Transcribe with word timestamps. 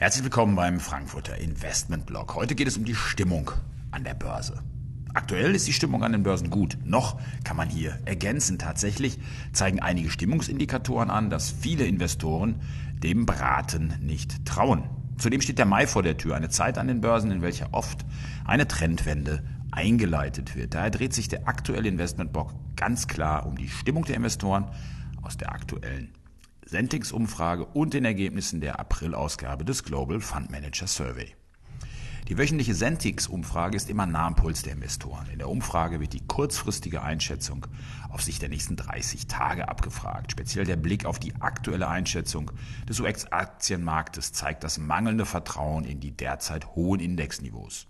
Herzlich 0.00 0.24
willkommen 0.24 0.56
beim 0.56 0.80
Frankfurter 0.80 1.36
Investment 1.36 2.06
Blog. 2.06 2.34
Heute 2.34 2.54
geht 2.54 2.66
es 2.66 2.78
um 2.78 2.86
die 2.86 2.94
Stimmung 2.94 3.50
an 3.90 4.02
der 4.02 4.14
Börse. 4.14 4.62
Aktuell 5.12 5.54
ist 5.54 5.68
die 5.68 5.74
Stimmung 5.74 6.02
an 6.02 6.12
den 6.12 6.22
Börsen 6.22 6.48
gut. 6.48 6.78
Noch 6.86 7.20
kann 7.44 7.58
man 7.58 7.68
hier 7.68 7.98
ergänzen. 8.06 8.58
Tatsächlich 8.58 9.18
zeigen 9.52 9.78
einige 9.80 10.08
Stimmungsindikatoren 10.08 11.10
an, 11.10 11.28
dass 11.28 11.50
viele 11.50 11.84
Investoren 11.84 12.62
dem 12.94 13.26
Braten 13.26 13.92
nicht 14.00 14.46
trauen. 14.46 14.88
Zudem 15.18 15.42
steht 15.42 15.58
der 15.58 15.66
Mai 15.66 15.86
vor 15.86 16.02
der 16.02 16.16
Tür, 16.16 16.34
eine 16.34 16.48
Zeit 16.48 16.78
an 16.78 16.88
den 16.88 17.02
Börsen, 17.02 17.30
in 17.30 17.42
welcher 17.42 17.68
oft 17.72 18.06
eine 18.46 18.66
Trendwende 18.66 19.44
eingeleitet 19.70 20.56
wird. 20.56 20.72
Daher 20.72 20.90
dreht 20.90 21.12
sich 21.12 21.28
der 21.28 21.46
aktuelle 21.46 21.90
Investmentblock 21.90 22.54
ganz 22.74 23.06
klar 23.06 23.44
um 23.44 23.54
die 23.54 23.68
Stimmung 23.68 24.06
der 24.06 24.16
Investoren 24.16 24.64
aus 25.20 25.36
der 25.36 25.52
aktuellen 25.52 26.14
Sentix-Umfrage 26.70 27.64
und 27.64 27.94
den 27.94 28.04
Ergebnissen 28.04 28.60
der 28.60 28.78
April-Ausgabe 28.78 29.64
des 29.64 29.82
Global 29.82 30.20
Fund 30.20 30.52
Manager 30.52 30.86
Survey. 30.86 31.34
Die 32.28 32.38
wöchentliche 32.38 32.76
Sentix-Umfrage 32.76 33.76
ist 33.76 33.90
immer 33.90 34.06
nah 34.06 34.28
am 34.28 34.36
Puls 34.36 34.62
der 34.62 34.74
Investoren. 34.74 35.28
In 35.32 35.38
der 35.38 35.48
Umfrage 35.48 35.98
wird 35.98 36.12
die 36.12 36.24
kurzfristige 36.24 37.02
Einschätzung 37.02 37.66
auf 38.08 38.22
Sicht 38.22 38.40
der 38.40 38.50
nächsten 38.50 38.76
30 38.76 39.26
Tage 39.26 39.68
abgefragt. 39.68 40.30
Speziell 40.30 40.64
der 40.64 40.76
Blick 40.76 41.06
auf 41.06 41.18
die 41.18 41.34
aktuelle 41.40 41.88
Einschätzung 41.88 42.52
des 42.88 43.00
US-Aktienmarktes 43.00 44.32
zeigt 44.32 44.62
das 44.62 44.78
mangelnde 44.78 45.26
Vertrauen 45.26 45.84
in 45.84 45.98
die 45.98 46.12
derzeit 46.12 46.76
hohen 46.76 47.00
Indexniveaus. 47.00 47.88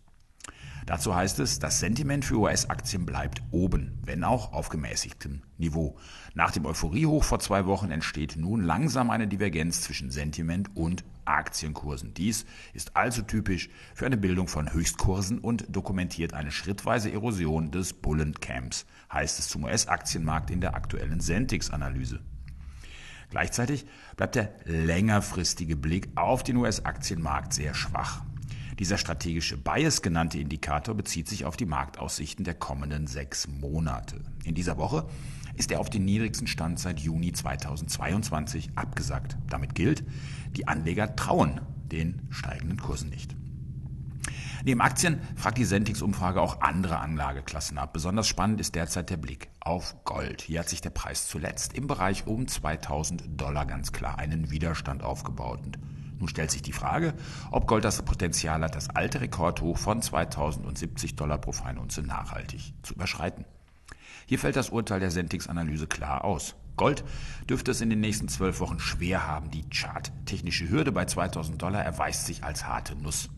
Dazu 0.91 1.15
heißt 1.15 1.39
es, 1.39 1.61
das 1.61 1.79
Sentiment 1.79 2.25
für 2.25 2.41
US-Aktien 2.41 3.07
bleibt 3.07 3.43
oben, 3.53 3.97
wenn 4.05 4.25
auch 4.25 4.53
auf 4.53 4.71
gemäßigtem 4.71 5.41
Niveau. 5.57 5.97
Nach 6.35 6.51
dem 6.51 6.67
Euphoriehoch 6.67 7.23
vor 7.23 7.39
zwei 7.39 7.65
Wochen 7.67 7.93
entsteht 7.93 8.35
nun 8.37 8.61
langsam 8.61 9.11
eine 9.11 9.29
Divergenz 9.29 9.83
zwischen 9.83 10.11
Sentiment 10.11 10.75
und 10.75 11.05
Aktienkursen. 11.27 12.13
Dies 12.15 12.45
ist 12.75 12.97
also 12.97 13.23
typisch 13.23 13.71
für 13.95 14.07
eine 14.07 14.17
Bildung 14.17 14.49
von 14.49 14.73
Höchstkursen 14.73 15.39
und 15.39 15.65
dokumentiert 15.69 16.35
eine 16.35 16.51
schrittweise 16.51 17.13
Erosion 17.13 17.71
des 17.71 17.93
Bullencamps, 17.93 18.85
heißt 19.13 19.39
es 19.39 19.47
zum 19.47 19.63
US-Aktienmarkt 19.63 20.51
in 20.51 20.61
der 20.61 20.75
aktuellen 20.75 21.21
Sentix-Analyse. 21.21 22.19
Gleichzeitig 23.31 23.87
bleibt 24.17 24.35
der 24.35 24.53
längerfristige 24.65 25.77
Blick 25.77 26.09
auf 26.17 26.43
den 26.43 26.57
US-Aktienmarkt 26.57 27.53
sehr 27.53 27.75
schwach. 27.75 28.25
Dieser 28.81 28.97
strategische 28.97 29.59
Bias 29.59 30.01
genannte 30.01 30.39
Indikator 30.39 30.95
bezieht 30.95 31.29
sich 31.29 31.45
auf 31.45 31.59
die 31.59 31.67
Marktaussichten 31.67 32.47
der 32.47 32.55
kommenden 32.55 33.07
sechs 33.07 33.47
Monate. 33.47 34.23
In 34.45 34.55
dieser 34.55 34.79
Woche 34.79 35.07
ist 35.55 35.71
er 35.71 35.81
auf 35.81 35.91
den 35.91 36.07
niedrigsten 36.07 36.47
Stand 36.47 36.79
seit 36.79 36.99
Juni 36.99 37.31
2022 37.31 38.71
abgesagt. 38.77 39.37
Damit 39.51 39.75
gilt, 39.75 40.03
die 40.57 40.67
Anleger 40.67 41.15
trauen 41.15 41.61
den 41.93 42.23
steigenden 42.31 42.81
Kursen 42.81 43.11
nicht. 43.11 43.37
Neben 44.65 44.81
Aktien 44.81 45.21
fragt 45.37 45.59
die 45.59 45.67
Sentix-Umfrage 45.67 46.41
auch 46.41 46.63
andere 46.63 47.01
Anlageklassen 47.01 47.77
ab. 47.77 47.93
Besonders 47.93 48.29
spannend 48.29 48.63
ist 48.63 48.77
derzeit 48.77 49.11
der 49.11 49.19
Blick 49.19 49.51
auf 49.61 50.07
Gold. 50.07 50.41
Hier 50.41 50.61
hat 50.61 50.71
sich 50.71 50.81
der 50.81 50.89
Preis 50.89 51.29
zuletzt 51.29 51.75
im 51.75 51.87
Bereich 51.87 52.27
um 52.27 52.49
2000 52.49 53.25
Dollar 53.39 53.67
ganz 53.67 53.93
klar 53.93 54.19
einen 54.19 54.51
Widerstand 54.51 55.03
aufgebaut. 55.03 55.61
Und 55.67 55.79
nun 56.21 56.29
stellt 56.29 56.51
sich 56.51 56.63
die 56.63 56.73
Frage, 56.73 57.15
ob 57.51 57.67
Gold 57.67 57.85
das 57.85 58.03
Potenzial 58.03 58.63
hat, 58.63 58.77
das 58.77 58.91
alte 58.91 59.23
Rekordhoch 59.23 59.79
von 59.79 60.03
2070 60.03 61.17
Dollar 61.17 61.39
pro 61.39 61.53
Feinunze 61.53 62.03
nachhaltig 62.03 62.75
zu 62.83 62.95
überschreiten. 62.95 63.47
Hier 64.27 64.39
fällt 64.39 64.57
das 64.57 64.71
Urteil 64.71 65.01
der 65.01 65.11
Sentix-Analyse 65.11 65.87
klar 65.87 66.25
aus. 66.25 66.55
Gold 66.77 67.05
dürfte 67.49 67.73
es 67.73 67.81
in 67.81 67.91
den 67.91 68.01
nächsten 68.01 68.29
zwölf 68.29 68.61
Wochen 68.61 68.79
schwer 68.79 69.27
haben. 69.27 69.51
Die 69.51 69.65
charttechnische 69.71 70.69
Hürde 70.69 70.93
bei 70.93 71.07
2000 71.07 71.61
Dollar 71.61 71.83
erweist 71.83 72.27
sich 72.27 72.45
als 72.45 72.67
harte 72.67 72.95
Nuss. 72.95 73.29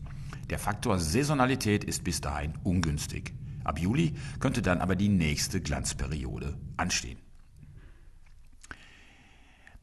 Der 0.49 0.59
Faktor 0.59 0.99
Saisonalität 0.99 1.83
ist 1.83 2.03
bis 2.03 2.21
dahin 2.21 2.53
ungünstig. 2.63 3.33
Ab 3.63 3.79
Juli 3.79 4.13
könnte 4.39 4.61
dann 4.61 4.81
aber 4.81 4.95
die 4.95 5.09
nächste 5.09 5.61
Glanzperiode 5.61 6.57
anstehen. 6.77 7.17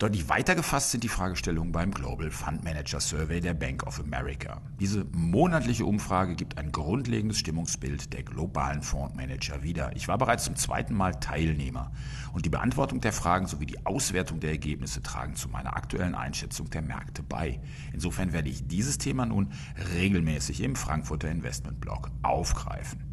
Deutlich 0.00 0.30
weiter 0.30 0.54
gefasst 0.54 0.92
sind 0.92 1.04
die 1.04 1.10
Fragestellungen 1.10 1.72
beim 1.72 1.90
Global 1.90 2.30
Fund 2.30 2.64
Manager 2.64 3.00
Survey 3.00 3.38
der 3.38 3.52
Bank 3.52 3.86
of 3.86 4.00
America. 4.00 4.62
Diese 4.80 5.04
monatliche 5.12 5.84
Umfrage 5.84 6.36
gibt 6.36 6.56
ein 6.56 6.72
grundlegendes 6.72 7.38
Stimmungsbild 7.38 8.14
der 8.14 8.22
globalen 8.22 8.80
Fondsmanager 8.80 9.62
wieder. 9.62 9.94
Ich 9.94 10.08
war 10.08 10.16
bereits 10.16 10.44
zum 10.44 10.56
zweiten 10.56 10.94
Mal 10.94 11.16
Teilnehmer 11.16 11.92
und 12.32 12.46
die 12.46 12.48
Beantwortung 12.48 13.02
der 13.02 13.12
Fragen 13.12 13.46
sowie 13.46 13.66
die 13.66 13.84
Auswertung 13.84 14.40
der 14.40 14.52
Ergebnisse 14.52 15.02
tragen 15.02 15.34
zu 15.34 15.50
meiner 15.50 15.76
aktuellen 15.76 16.14
Einschätzung 16.14 16.70
der 16.70 16.80
Märkte 16.80 17.22
bei. 17.22 17.60
Insofern 17.92 18.32
werde 18.32 18.48
ich 18.48 18.66
dieses 18.66 18.96
Thema 18.96 19.26
nun 19.26 19.52
regelmäßig 19.92 20.62
im 20.62 20.76
Frankfurter 20.76 21.30
Investmentblog 21.30 22.10
aufgreifen. 22.22 23.04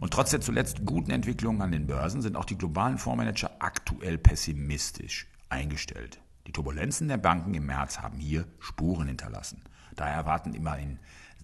Und 0.00 0.14
trotz 0.14 0.30
der 0.30 0.40
zuletzt 0.40 0.86
guten 0.86 1.10
Entwicklungen 1.10 1.60
an 1.60 1.70
den 1.70 1.86
Börsen 1.86 2.22
sind 2.22 2.34
auch 2.34 2.46
die 2.46 2.56
globalen 2.56 2.96
Fondsmanager 2.96 3.50
aktuell 3.58 4.16
pessimistisch 4.16 5.26
eingestellt. 5.54 6.20
Die 6.46 6.52
Turbulenzen 6.52 7.08
der 7.08 7.16
Banken 7.16 7.54
im 7.54 7.66
März 7.66 8.00
haben 8.00 8.18
hier 8.18 8.46
Spuren 8.58 9.06
hinterlassen. 9.06 9.62
Daher 9.94 10.16
erwarten 10.16 10.52
immerhin 10.52 10.98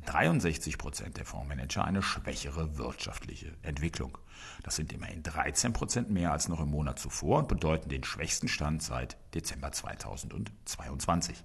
63 0.07 0.79
Prozent 0.79 1.17
der 1.17 1.25
Fondsmanager 1.25 1.85
eine 1.85 2.03
schwächere 2.03 2.77
wirtschaftliche 2.77 3.53
Entwicklung. 3.63 4.19
Das 4.63 4.77
sind 4.77 4.93
immerhin 4.93 5.23
13 5.23 5.73
Prozent 5.73 6.11
mehr 6.11 6.33
als 6.33 6.49
noch 6.49 6.61
im 6.61 6.71
Monat 6.71 6.99
zuvor 6.99 7.39
und 7.39 7.49
bedeuten 7.49 7.89
den 7.89 8.03
schwächsten 8.03 8.49
Stand 8.49 8.83
seit 8.83 9.17
Dezember 9.35 9.71
2022. 9.71 11.45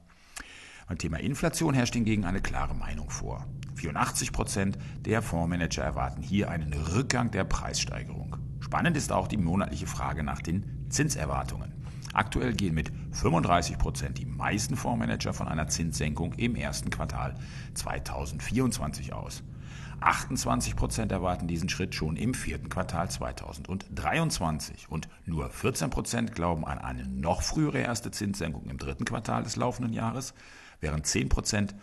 Beim 0.88 0.98
Thema 0.98 1.20
Inflation 1.20 1.74
herrscht 1.74 1.96
hingegen 1.96 2.26
eine 2.26 2.42
klare 2.42 2.76
Meinung 2.76 3.10
vor. 3.10 3.46
84 3.76 4.32
Prozent 4.32 4.78
der 5.00 5.22
Fondsmanager 5.22 5.84
erwarten 5.84 6.22
hier 6.22 6.50
einen 6.50 6.74
Rückgang 6.74 7.32
der 7.32 7.44
Preissteigerung. 7.44 8.38
Spannend 8.60 8.98
ist 8.98 9.12
auch 9.12 9.28
die 9.28 9.38
monatliche 9.38 9.88
Frage 9.88 10.24
nach 10.24 10.42
den 10.42 10.88
Zinserwartungen. 10.90 11.85
Aktuell 12.16 12.54
gehen 12.54 12.74
mit 12.74 12.94
35 13.12 13.78
Prozent 13.78 14.18
die 14.18 14.26
meisten 14.26 14.78
Fondsmanager 14.78 15.34
von 15.34 15.50
einer 15.50 15.68
Zinssenkung 15.68 16.32
im 16.36 16.56
ersten 16.56 16.90
Quartal 16.90 17.36
2024 17.74 19.12
aus. 19.12 19.44
28 20.00 20.78
Prozent 20.78 21.12
erwarten 21.12 21.48
diesen 21.48 21.68
Schritt 21.68 21.94
schon 21.94 22.16
im 22.16 22.34
vierten 22.34 22.70
Quartal 22.70 23.12
2023 23.12 24.88
und 24.90 25.10
nur 25.26 25.50
14 25.50 25.90
Prozent 25.90 26.34
glauben 26.34 26.66
an 26.66 26.78
eine 26.78 27.06
noch 27.06 27.42
frühere 27.42 27.80
erste 27.80 28.12
Zinssenkung 28.12 28.70
im 28.70 28.78
dritten 28.78 29.04
Quartal 29.04 29.44
des 29.44 29.58
laufenden 29.58 29.92
Jahres, 29.92 30.34
während 30.80 31.06
10 31.06 31.28
Prozent 31.28 31.76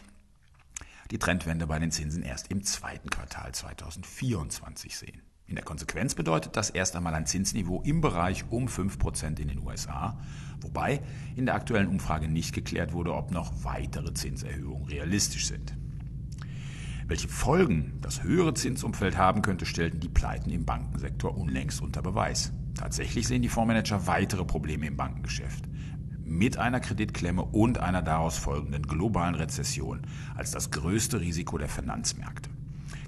die 1.11 1.19
Trendwende 1.19 1.67
bei 1.67 1.79
den 1.79 1.91
Zinsen 1.91 2.23
erst 2.23 2.51
im 2.51 2.65
zweiten 2.65 3.11
Quartal 3.11 3.53
2024 3.53 4.97
sehen. 4.97 5.32
In 5.53 5.57
der 5.57 5.67
Konsequenz 5.67 6.15
bedeutet 6.15 6.57
das 6.57 6.71
erst 6.71 6.97
einmal 6.97 7.13
ein 7.13 7.27
Zinsniveau 7.27 7.83
im 7.83 8.01
Bereich 8.01 8.47
um 8.49 8.69
5% 8.69 9.39
in 9.39 9.49
den 9.49 9.63
USA, 9.63 10.19
wobei 10.63 11.03
in 11.37 11.45
der 11.45 11.55
aktuellen 11.55 11.89
Umfrage 11.89 12.27
nicht 12.27 12.55
geklärt 12.55 12.95
wurde, 12.95 13.13
ob 13.13 13.33
noch 13.33 13.53
weitere 13.63 14.15
Zinserhöhungen 14.15 14.87
realistisch 14.87 15.49
sind. 15.49 15.77
Welche 17.07 17.29
Folgen 17.29 17.99
das 18.01 18.23
höhere 18.23 18.55
Zinsumfeld 18.55 19.19
haben 19.19 19.43
könnte, 19.43 19.67
stellten 19.67 20.01
die 20.01 20.09
Pleiten 20.09 20.49
im 20.49 20.65
Bankensektor 20.65 21.37
unlängst 21.37 21.83
unter 21.83 22.01
Beweis. 22.01 22.55
Tatsächlich 22.75 23.29
sehen 23.29 23.43
die 23.43 23.51
Fondsmanager 23.51 24.07
weitere 24.07 24.47
Probleme 24.47 24.87
im 24.87 24.97
Bankengeschäft 24.97 25.67
mit 26.25 26.57
einer 26.57 26.81
Kreditklemme 26.81 27.45
und 27.45 27.77
einer 27.77 28.01
daraus 28.01 28.39
folgenden 28.39 28.85
globalen 28.85 29.35
Rezession 29.35 30.01
als 30.35 30.51
das 30.51 30.71
größte 30.71 31.21
Risiko 31.21 31.59
der 31.59 31.69
Finanzmärkte. 31.69 32.49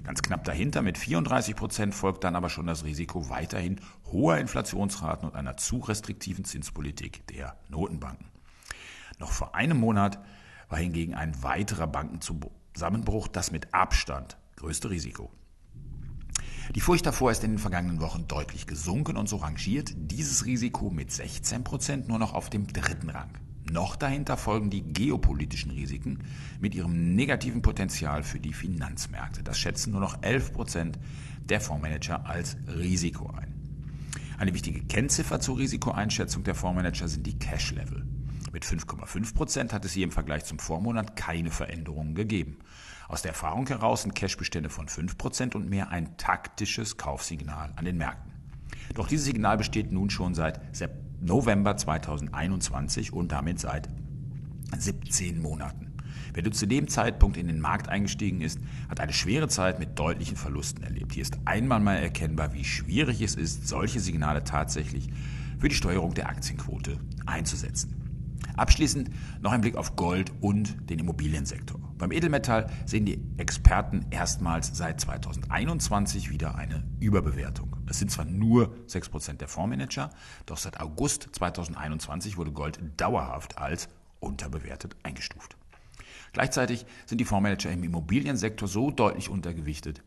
Ganz 0.05 0.21
knapp 0.21 0.43
dahinter 0.43 0.83
mit 0.83 0.99
34 0.99 1.55
Prozent 1.55 1.95
folgt 1.95 2.23
dann 2.23 2.35
aber 2.35 2.49
schon 2.49 2.67
das 2.67 2.83
Risiko 2.83 3.29
weiterhin 3.29 3.81
hoher 4.11 4.37
Inflationsraten 4.37 5.27
und 5.27 5.35
einer 5.35 5.57
zu 5.57 5.79
restriktiven 5.79 6.45
Zinspolitik 6.45 7.25
der 7.27 7.57
Notenbanken. 7.69 8.27
Noch 9.17 9.31
vor 9.31 9.55
einem 9.55 9.79
Monat 9.79 10.19
war 10.69 10.77
hingegen 10.77 11.15
ein 11.15 11.41
weiterer 11.41 11.87
Bankenzusammenbruch 11.87 13.27
das 13.27 13.51
mit 13.51 13.73
Abstand 13.73 14.37
größte 14.57 14.91
Risiko. 14.91 15.31
Die 16.75 16.81
Furcht 16.81 17.05
davor 17.05 17.31
ist 17.31 17.43
in 17.43 17.51
den 17.51 17.59
vergangenen 17.59 17.99
Wochen 17.99 18.27
deutlich 18.27 18.67
gesunken 18.67 19.17
und 19.17 19.27
so 19.27 19.37
rangiert 19.37 19.91
dieses 19.95 20.45
Risiko 20.45 20.91
mit 20.91 21.11
16 21.11 21.63
Prozent 21.63 22.07
nur 22.07 22.19
noch 22.19 22.33
auf 22.33 22.49
dem 22.49 22.67
dritten 22.67 23.09
Rang. 23.09 23.31
Noch 23.71 23.95
dahinter 23.95 24.37
folgen 24.37 24.69
die 24.69 24.83
geopolitischen 24.83 25.71
Risiken 25.71 26.19
mit 26.59 26.75
ihrem 26.75 27.15
negativen 27.15 27.61
Potenzial 27.61 28.23
für 28.23 28.39
die 28.39 28.53
Finanzmärkte. 28.53 29.43
Das 29.43 29.57
schätzen 29.57 29.91
nur 29.91 30.01
noch 30.01 30.21
11 30.21 30.53
Prozent 30.53 30.99
der 31.45 31.61
Fondsmanager 31.61 32.25
als 32.25 32.57
Risiko 32.67 33.31
ein. 33.31 33.53
Eine 34.37 34.53
wichtige 34.53 34.83
Kennziffer 34.83 35.39
zur 35.39 35.57
Risikoeinschätzung 35.57 36.43
der 36.43 36.55
Fondsmanager 36.55 37.07
sind 37.07 37.25
die 37.25 37.39
Cash-Level. 37.39 38.05
Mit 38.51 38.65
5,5 38.65 39.33
Prozent 39.33 39.73
hat 39.73 39.83
es 39.83 39.93
hier 39.93 40.03
im 40.03 40.11
Vergleich 40.11 40.45
zum 40.45 40.59
Vormonat 40.59 41.15
keine 41.15 41.51
Veränderungen 41.51 42.15
gegeben. 42.15 42.59
Aus 43.07 43.21
der 43.21 43.31
Erfahrung 43.31 43.67
heraus 43.67 44.03
sind 44.03 44.15
Cashbestände 44.15 44.69
von 44.69 44.87
5 44.87 45.17
Prozent 45.17 45.55
und 45.55 45.69
mehr 45.69 45.89
ein 45.89 46.17
taktisches 46.17 46.97
Kaufsignal 46.97 47.73
an 47.75 47.85
den 47.85 47.97
Märkten. 47.97 48.31
Doch 48.93 49.07
dieses 49.07 49.25
Signal 49.25 49.57
besteht 49.57 49.91
nun 49.91 50.09
schon 50.09 50.35
seit 50.35 50.61
November 51.21 51.77
2021 51.77 53.13
und 53.13 53.31
damit 53.31 53.59
seit 53.59 53.89
17 54.77 55.41
Monaten. 55.41 55.93
Wer 56.33 56.51
zu 56.51 56.65
dem 56.65 56.87
Zeitpunkt 56.87 57.37
in 57.37 57.47
den 57.47 57.59
Markt 57.59 57.87
eingestiegen 57.87 58.41
ist, 58.41 58.59
hat 58.89 58.99
eine 58.99 59.13
schwere 59.13 59.47
Zeit 59.47 59.79
mit 59.79 59.97
deutlichen 59.97 60.35
Verlusten 60.35 60.83
erlebt. 60.83 61.13
Hier 61.13 61.21
ist 61.21 61.37
einmal 61.45 61.79
mal 61.79 61.95
erkennbar, 61.95 62.53
wie 62.53 62.65
schwierig 62.65 63.21
es 63.21 63.35
ist, 63.35 63.67
solche 63.67 63.99
Signale 63.99 64.43
tatsächlich 64.43 65.09
für 65.59 65.69
die 65.69 65.75
Steuerung 65.75 66.13
der 66.13 66.27
Aktienquote 66.27 66.99
einzusetzen. 67.25 67.95
Abschließend 68.57 69.09
noch 69.41 69.51
ein 69.51 69.61
Blick 69.61 69.75
auf 69.75 69.95
Gold 69.95 70.31
und 70.41 70.89
den 70.89 70.99
Immobiliensektor. 70.99 71.79
Beim 71.97 72.11
Edelmetall 72.11 72.69
sehen 72.85 73.05
die 73.05 73.23
Experten 73.37 74.05
erstmals 74.09 74.75
seit 74.75 74.99
2021 74.99 76.29
wieder 76.29 76.55
eine 76.55 76.83
Überbewertung. 76.99 77.77
Es 77.87 77.99
sind 77.99 78.11
zwar 78.11 78.25
nur 78.25 78.75
6% 78.87 79.37
der 79.37 79.47
Fondsmanager, 79.47 80.09
doch 80.45 80.57
seit 80.57 80.81
August 80.81 81.29
2021 81.31 82.35
wurde 82.35 82.51
Gold 82.51 82.79
dauerhaft 82.97 83.57
als 83.57 83.87
unterbewertet 84.19 84.97
eingestuft. 85.03 85.55
Gleichzeitig 86.33 86.85
sind 87.05 87.19
die 87.19 87.25
Fondsmanager 87.25 87.71
im 87.71 87.83
Immobiliensektor 87.83 88.67
so 88.67 88.91
deutlich 88.91 89.29
untergewichtet 89.29 90.03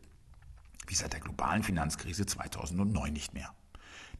wie 0.85 0.95
seit 0.95 1.13
der 1.13 1.19
globalen 1.19 1.63
Finanzkrise 1.63 2.25
2009 2.25 3.13
nicht 3.13 3.33
mehr. 3.33 3.53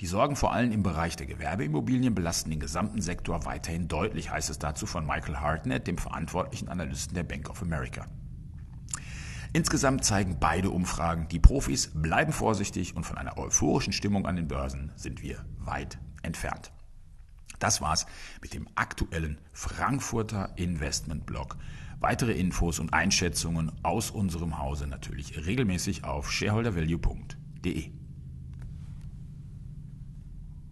Die 0.01 0.07
Sorgen 0.07 0.37
vor 0.37 0.53
allem 0.53 0.71
im 0.71 0.81
Bereich 0.81 1.17
der 1.17 1.27
Gewerbeimmobilien 1.27 2.15
belasten 2.15 2.51
den 2.51 2.61
gesamten 2.61 3.01
Sektor 3.01 3.43
weiterhin 3.45 3.89
deutlich, 3.89 4.31
heißt 4.31 4.49
es 4.49 4.57
dazu 4.57 4.85
von 4.85 5.05
Michael 5.05 5.37
Hartnett, 5.37 5.87
dem 5.87 5.97
verantwortlichen 5.97 6.69
Analysten 6.69 7.15
der 7.15 7.23
Bank 7.23 7.49
of 7.49 7.61
America. 7.61 8.07
Insgesamt 9.51 10.05
zeigen 10.05 10.37
beide 10.39 10.69
Umfragen, 10.69 11.27
die 11.27 11.39
Profis 11.39 11.91
bleiben 11.93 12.31
vorsichtig 12.31 12.95
und 12.95 13.03
von 13.03 13.17
einer 13.17 13.37
euphorischen 13.37 13.91
Stimmung 13.91 14.25
an 14.25 14.37
den 14.37 14.47
Börsen 14.47 14.93
sind 14.95 15.21
wir 15.21 15.43
weit 15.57 15.97
entfernt. 16.21 16.71
Das 17.57 17.81
war's 17.81 18.05
mit 18.41 18.53
dem 18.53 18.69
aktuellen 18.75 19.37
Frankfurter 19.51 20.53
Investment 20.55 21.25
Blog. 21.25 21.57
Weitere 21.99 22.31
Infos 22.31 22.79
und 22.79 22.93
Einschätzungen 22.93 23.73
aus 23.83 24.11
unserem 24.11 24.59
Hause 24.59 24.87
natürlich 24.87 25.45
regelmäßig 25.45 26.05
auf 26.05 26.31
shareholdervalue.de. 26.31 27.98